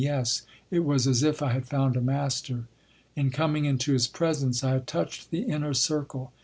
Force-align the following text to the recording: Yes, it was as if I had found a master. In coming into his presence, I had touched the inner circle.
Yes, 0.03 0.47
it 0.71 0.79
was 0.83 1.05
as 1.05 1.21
if 1.21 1.43
I 1.43 1.51
had 1.51 1.67
found 1.67 1.95
a 1.95 2.01
master. 2.01 2.63
In 3.15 3.29
coming 3.29 3.65
into 3.65 3.93
his 3.93 4.07
presence, 4.07 4.63
I 4.63 4.71
had 4.71 4.87
touched 4.87 5.29
the 5.29 5.41
inner 5.43 5.75
circle. 5.75 6.33